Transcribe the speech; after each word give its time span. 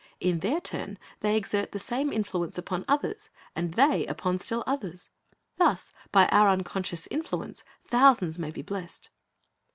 In 0.19 0.39
their 0.39 0.59
turn 0.59 0.97
they 1.19 1.37
exert 1.37 1.73
the 1.73 1.77
same 1.77 2.11
influence 2.11 2.57
upon 2.57 2.85
others, 2.87 3.29
and 3.55 3.75
they 3.75 4.07
upon 4.07 4.39
still 4.39 4.63
others. 4.65 5.11
Thus 5.59 5.93
by 6.11 6.25
our 6.29 6.49
unconscious 6.49 7.05
influence 7.11 7.63
thousands 7.85 8.39
may 8.39 8.49
be 8.49 8.63
blessed. 8.63 9.11